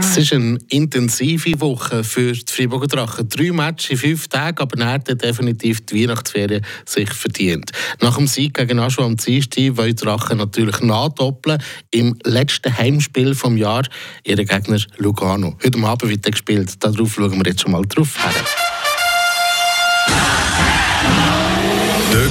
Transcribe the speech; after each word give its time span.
Es 0.00 0.18
ist 0.18 0.34
eine 0.34 0.58
intensive 0.68 1.58
Woche 1.58 2.04
für 2.04 2.32
die 2.32 2.44
Freiburger 2.46 2.88
Drachen. 2.88 3.26
Drei 3.26 3.52
Matches 3.52 3.92
in 3.92 3.96
fünf 3.96 4.28
Tagen, 4.28 4.58
aber 4.58 4.78
er 4.78 4.92
hat 4.92 5.08
definitiv 5.08 5.86
die 5.86 6.02
Weihnachtsferien 6.02 6.62
sich 6.84 7.10
verdient. 7.10 7.72
Nach 8.02 8.18
dem 8.18 8.26
Sieg 8.26 8.52
gegen 8.52 8.78
Aschua 8.78 9.06
am 9.06 9.16
Dienstag 9.16 9.78
wollen 9.78 9.96
die 9.96 10.04
Drachen 10.04 10.36
natürlich 10.36 10.80
nachdoppeln 10.82 11.62
im 11.90 12.18
letzten 12.24 12.76
Heimspiel 12.76 13.30
des 13.34 13.42
Jahres. 13.56 13.88
Ihre 14.24 14.44
Gegner 14.44 14.78
Lugano. 14.98 15.56
Heute 15.64 15.78
Abend 15.78 16.10
wird 16.10 16.22
gespielt. 16.22 16.74
Darauf 16.84 17.14
schauen 17.14 17.32
wir 17.42 17.46
jetzt 17.50 17.62
schon 17.62 17.72
mal 17.72 17.82
drauf 17.86 18.22
her. 18.22 18.73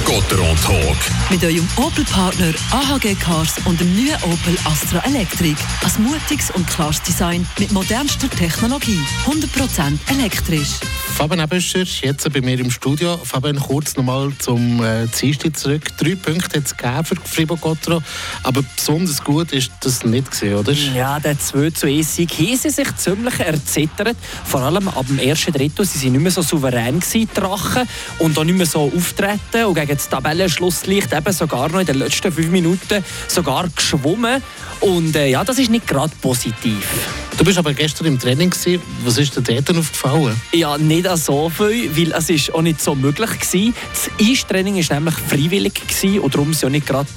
Der 0.06 0.14
Gotteron 0.14 0.56
Talk. 0.62 0.96
Mit 1.30 1.44
eurem 1.44 1.66
Opel-Partner 1.76 2.52
AHG 2.70 3.14
Cars 3.14 3.54
und 3.64 3.80
dem 3.80 3.94
neuen 3.94 4.16
Opel 4.22 4.56
Astra 4.64 5.02
Electric. 5.06 5.56
Ein 5.82 6.02
mutiges 6.02 6.50
und 6.50 6.66
klares 6.66 7.00
Design 7.02 7.46
mit 7.58 7.72
modernster 7.72 8.28
Technologie. 8.28 8.98
100% 9.26 9.98
elektrisch. 10.10 10.80
Fabian 11.14 11.38
Ebescher, 11.38 11.84
jetzt 12.02 12.32
bei 12.32 12.40
mir 12.40 12.58
im 12.58 12.72
Studio. 12.72 13.16
Fabian, 13.16 13.60
kurz 13.60 13.96
nochmal 13.96 14.32
zum 14.40 14.82
äh, 14.82 15.06
Dienstag 15.06 15.56
zurück. 15.56 15.84
Drei 15.96 16.16
Punkte 16.16 16.58
hat 16.58 16.66
es 16.66 17.08
für 17.08 17.16
Fribourg 17.24 17.60
Gottero, 17.60 18.02
aber 18.42 18.62
besonders 18.76 19.22
gut 19.22 19.52
ist 19.52 19.70
das 19.80 20.04
nicht 20.04 20.32
gesehen, 20.32 20.56
oder? 20.56 20.72
Ja, 20.72 21.20
der 21.20 21.38
2 21.38 21.70
zu 21.70 21.86
1 21.86 22.16
Sieg 22.16 22.32
sie 22.32 22.56
sich 22.56 22.96
ziemlich 22.96 23.38
erzittert. 23.38 24.16
Vor 24.44 24.62
allem 24.62 24.88
ab 24.88 25.06
dem 25.06 25.20
ersten 25.20 25.52
Drittel. 25.52 25.86
Sie 25.86 26.04
waren 26.04 26.12
nicht 26.12 26.22
mehr 26.22 26.32
so 26.32 26.42
souverän, 26.42 26.98
gewesen, 26.98 27.30
Drachen, 27.32 27.88
und 28.18 28.36
auch 28.36 28.44
nicht 28.44 28.58
mehr 28.58 28.66
so 28.66 28.92
auftreten 28.94 29.66
und 29.66 29.74
gegen 29.74 29.96
das 29.96 30.08
Tabellenschlusslicht 30.08 31.12
eben 31.12 31.32
sogar 31.32 31.70
noch 31.70 31.78
in 31.78 31.86
den 31.86 31.98
letzten 31.98 32.32
fünf 32.32 32.48
Minuten 32.48 33.04
sogar 33.28 33.68
geschwommen. 33.68 34.42
Und 34.80 35.14
äh, 35.14 35.28
ja, 35.28 35.44
das 35.44 35.60
ist 35.60 35.70
nicht 35.70 35.86
gerade 35.86 36.12
positiv. 36.20 36.88
Du 37.36 37.44
bist 37.44 37.58
aber 37.58 37.74
gestern 37.74 38.06
im 38.06 38.18
Training. 38.18 38.50
Gewesen. 38.50 38.80
Was 39.04 39.18
ist 39.18 39.36
dir 39.36 39.42
dort 39.42 39.76
aufgefallen? 39.76 40.40
Ja, 40.52 40.78
nicht 40.78 41.08
so 41.16 41.50
viel, 41.50 41.94
weil 41.96 42.12
es 42.12 42.30
ist 42.30 42.54
auch 42.54 42.62
nicht 42.62 42.80
so 42.80 42.94
möglich 42.94 43.28
war. 43.28 43.72
Das 43.90 44.10
Eistraining 44.20 44.76
war 44.76 44.94
nämlich 44.96 45.14
freiwillig 45.14 45.74
gewesen, 45.74 46.20
und 46.20 46.34
darum 46.34 46.54
sind 46.54 46.68
auch 46.68 46.70
nicht 46.70 46.86
gerade 46.86 47.08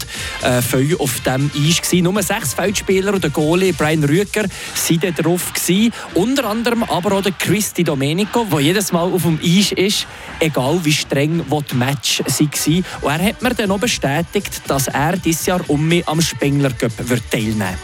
äh, 0.41 0.61
viel 0.61 0.97
auf 0.97 1.19
dem 1.21 1.51
Eis. 1.55 1.81
Gewesen. 1.81 2.03
Nur 2.03 2.21
sechs 2.23 2.53
Feldspieler 2.55 3.13
und 3.13 3.23
der 3.23 3.29
Goalie 3.29 3.73
Brian 3.73 4.03
Rüger 4.03 4.43
waren 4.43 5.15
drauf. 5.15 5.53
Gewesen. 5.53 5.93
Unter 6.15 6.45
anderem 6.45 6.83
aber 6.83 7.13
auch 7.13 7.21
der 7.21 7.33
Christi 7.33 7.83
Domenico, 7.83 8.45
der 8.51 8.59
jedes 8.59 8.91
Mal 8.91 9.11
auf 9.11 9.21
dem 9.21 9.39
Eis 9.43 9.71
ist, 9.71 10.07
egal 10.39 10.79
wie 10.83 10.93
streng 10.93 11.43
die 11.47 11.75
Match 11.75 12.21
waren. 12.21 12.85
Und 13.01 13.11
er 13.11 13.23
hat 13.23 13.41
mir 13.41 13.53
dann 13.53 13.71
auch 13.71 13.79
bestätigt, 13.79 14.61
dass 14.67 14.87
er 14.87 15.15
dieses 15.17 15.45
Jahr 15.45 15.61
um 15.67 15.87
mich 15.87 16.07
am 16.07 16.21
Spengler 16.21 16.71
Cup 16.71 16.91
teilnehmen 17.29 17.77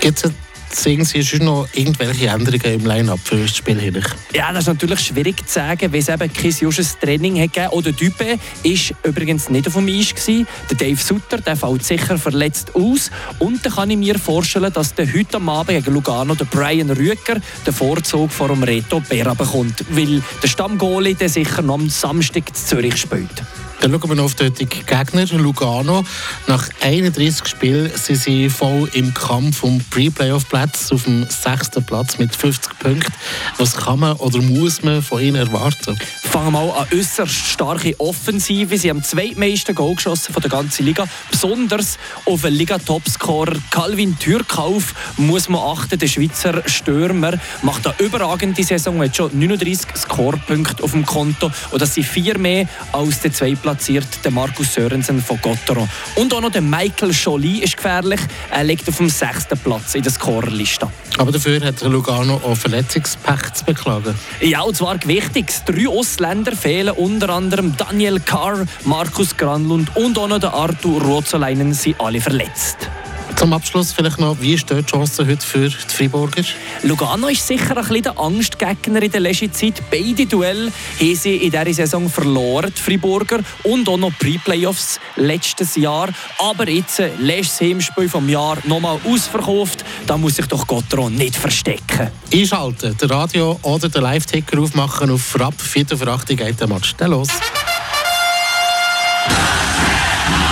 wird 0.00 0.32
sehen 0.74 1.04
Sie 1.04 1.24
schon 1.24 1.44
noch 1.44 1.68
irgendwelche 1.72 2.28
Änderungen 2.28 2.80
im 2.80 2.86
Line-Up 2.86 3.20
für 3.22 3.36
das 3.36 3.56
Spiel 3.56 3.80
hin? 3.80 4.02
Ja, 4.34 4.52
das 4.52 4.62
ist 4.62 4.68
natürlich 4.68 5.00
schwierig 5.00 5.46
zu 5.46 5.54
sagen, 5.54 5.92
weil 5.92 6.00
es 6.00 6.08
eben 6.08 6.32
kein 6.32 6.50
jusches 6.50 6.98
Training 6.98 7.40
hat 7.40 7.52
gegeben 7.52 7.72
Oder 7.72 7.92
Dübe 7.92 8.38
war 8.38 8.96
übrigens 9.04 9.48
nicht 9.48 9.66
auf 9.66 9.74
dem 9.74 9.88
Eis. 9.88 10.14
Gewesen. 10.14 10.46
Der 10.70 10.76
Dave 10.76 10.96
Sutter 10.96 11.38
der 11.38 11.56
fällt 11.56 11.84
sicher 11.84 12.18
verletzt 12.18 12.74
aus. 12.74 13.10
Und 13.38 13.64
dann 13.64 13.72
kann 13.72 13.90
ich 13.90 13.96
mir 13.96 14.18
vorstellen, 14.18 14.72
dass 14.72 14.94
der 14.94 15.12
heute 15.12 15.36
am 15.36 15.48
Abend 15.48 15.78
gegen 15.78 15.94
Lugano 15.94 16.34
der 16.34 16.44
Brian 16.46 16.90
Rüger 16.90 17.40
den 17.66 17.72
Vorzug 17.72 18.30
vor 18.30 18.48
dem 18.48 18.62
Reto 18.62 19.00
Bera 19.00 19.34
bekommt. 19.34 19.84
Weil 19.90 20.22
der 20.42 20.48
Stammgoalie 20.48 21.14
der 21.14 21.28
sicher 21.28 21.62
noch 21.62 21.74
am 21.74 21.88
Samstag 21.88 22.48
in 22.48 22.54
Zürich 22.54 22.96
spielt. 22.96 23.42
Dann 23.82 23.90
schauen 23.90 24.10
wir 24.10 24.14
noch 24.14 24.24
auf 24.26 24.36
den 24.36 24.54
Gegner 24.54 25.26
Lugano. 25.38 26.04
Nach 26.46 26.68
31 26.82 27.48
Spielen 27.48 27.90
sind 27.96 28.20
sie 28.20 28.48
voll 28.48 28.88
im 28.92 29.12
Kampf 29.12 29.64
um 29.64 29.80
Pre-Playoff-Platz 29.90 30.92
auf 30.92 31.02
dem 31.02 31.26
sechsten 31.28 31.84
Platz 31.84 32.16
mit 32.16 32.34
50 32.34 32.78
Punkten. 32.78 33.12
Was 33.58 33.76
kann 33.76 33.98
man 33.98 34.16
oder 34.18 34.40
muss 34.40 34.84
man 34.84 35.02
von 35.02 35.20
ihnen 35.20 35.34
erwarten? 35.34 35.98
Fangen 36.22 36.52
wir 36.52 36.64
mal 36.64 36.70
an 36.70 36.86
äußerst 36.96 37.34
starke 37.34 37.98
Offensive. 37.98 38.78
Sie 38.78 38.88
haben 38.88 39.02
zweitmeisten 39.02 39.74
Goal 39.74 39.96
geschossen 39.96 40.32
von 40.32 40.40
der 40.40 40.50
ganzen 40.50 40.86
Liga. 40.86 41.08
Besonders 41.32 41.98
auf 42.24 42.42
den 42.42 42.54
Liga-Topscorer 42.54 43.56
Calvin 43.72 44.16
Türkauf 44.16 44.94
muss 45.16 45.48
man 45.48 45.60
achten. 45.60 45.98
Der 45.98 46.06
Schweizer 46.06 46.62
Stürmer 46.68 47.32
macht 47.62 47.84
eine 47.84 47.96
überragende 47.98 48.62
Saison. 48.62 48.98
Er 48.98 49.08
hat 49.08 49.16
schon 49.16 49.36
39 49.36 49.96
Scorepunkte 49.96 50.84
auf 50.84 50.92
dem 50.92 51.04
Konto. 51.04 51.50
Und 51.72 51.82
das 51.82 51.94
sind 51.94 52.06
vier 52.06 52.38
mehr 52.38 52.68
als 52.92 53.18
der 53.18 53.32
zweitplatzierte 53.32 53.71
platziert 53.72 54.06
der 54.22 54.30
Markus 54.30 54.74
Sörensen 54.74 55.22
von 55.22 55.40
Gottero. 55.40 55.88
Und 56.16 56.34
auch 56.34 56.42
noch 56.42 56.50
der 56.50 56.60
Michael 56.60 57.10
Joly 57.10 57.60
ist 57.60 57.78
gefährlich. 57.78 58.20
Er 58.50 58.64
liegt 58.64 58.86
auf 58.86 58.98
dem 58.98 59.08
sechsten 59.08 59.58
Platz 59.58 59.94
in 59.94 60.02
der 60.02 60.12
Scorerliste. 60.12 60.88
Aber 61.16 61.32
dafür 61.32 61.58
hat 61.64 61.80
Lugano 61.80 62.34
auch 62.44 62.54
Verletzungspech 62.54 63.50
zu 63.54 63.64
beklagen. 63.64 64.14
Ja, 64.42 64.60
und 64.60 64.76
zwar 64.76 64.98
wichtig. 65.06 65.50
Drei 65.64 65.88
Ausländer 65.88 66.52
fehlen, 66.52 66.94
unter 66.94 67.30
anderem 67.30 67.74
Daniel 67.74 68.20
Carr, 68.20 68.66
Markus 68.84 69.34
Granlund 69.38 69.96
und 69.96 70.18
auch 70.18 70.28
noch 70.28 70.38
der 70.38 70.52
Arthur 70.52 71.00
Rozolainen 71.00 71.72
sind 71.72 71.98
alle 71.98 72.20
verletzt. 72.20 72.90
Zum 73.36 73.52
Abschluss 73.52 73.92
vielleicht 73.92 74.18
noch, 74.18 74.40
wie 74.40 74.54
ist 74.54 74.70
die 74.70 74.82
Chance 74.82 75.26
heute 75.26 75.44
für 75.44 75.68
die 75.68 75.94
Freiburger? 75.94 76.42
Lugano 76.82 77.28
ist 77.28 77.46
sicher 77.46 77.76
ein 77.76 77.82
bisschen 77.82 78.02
der 78.02 78.18
Angstgegner 78.18 79.02
in 79.02 79.10
der 79.10 79.20
letzten 79.20 79.52
Zeit. 79.52 79.82
Beide 79.90 80.26
Duelle 80.26 80.70
haben 81.00 81.14
sie 81.16 81.36
in 81.36 81.50
dieser 81.50 81.74
Saison 81.74 82.08
verloren, 82.08 82.72
die 82.76 82.80
Freiburger, 82.80 83.40
und 83.64 83.88
auch 83.88 83.96
noch 83.96 84.12
Pre-Playoffs 84.18 85.00
letztes 85.16 85.76
Jahr. 85.76 86.08
Aber 86.38 86.68
jetzt, 86.68 87.00
äh, 87.00 87.10
letztes 87.18 87.60
Heimspiel 87.60 88.08
vom 88.08 88.28
Jahr, 88.28 88.58
nochmal 88.64 88.98
ausverkauft. 89.04 89.84
Da 90.06 90.16
muss 90.16 90.36
sich 90.36 90.46
doch 90.46 90.66
Gotteron 90.66 91.14
nicht 91.14 91.36
verstecken. 91.36 92.10
Einschalten, 92.32 92.96
den 92.96 93.10
Radio 93.10 93.58
oder 93.62 93.88
den 93.88 94.02
Live-Ticker 94.02 94.60
aufmachen 94.60 95.10
auf 95.10 95.22
Frapp. 95.22 95.60
4 95.60 95.86
für 95.88 96.08
8 96.08 96.28
geht 96.28 96.60
der 96.60 96.68
Match. 96.68 96.94
Dann 96.96 97.10
los. 97.10 97.28